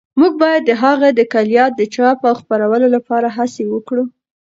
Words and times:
موږ 0.19 0.33
باید 0.43 0.61
د 0.65 0.71
هغه 0.83 1.07
د 1.13 1.21
کلیات 1.33 1.71
د 1.77 1.81
چاپ 1.95 2.19
او 2.29 2.33
خپرولو 2.41 2.87
لپاره 2.95 3.27
هڅې 3.37 3.63
وکړو. 3.73 4.03